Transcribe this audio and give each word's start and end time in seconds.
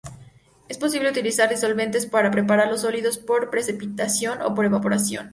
Es 0.67 0.79
posible 0.79 1.11
utilizar 1.11 1.47
disolventes 1.47 2.07
para 2.07 2.31
preparar 2.31 2.69
los 2.69 2.81
sólidos 2.81 3.19
por 3.19 3.51
precipitación 3.51 4.41
o 4.41 4.55
por 4.55 4.65
evaporación. 4.65 5.29